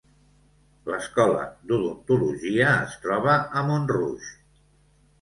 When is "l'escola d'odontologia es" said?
0.91-2.99